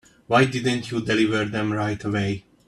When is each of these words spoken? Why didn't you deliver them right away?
Why 0.25 0.45
didn't 0.45 0.89
you 0.89 0.99
deliver 1.05 1.45
them 1.45 1.71
right 1.73 2.03
away? 2.03 2.45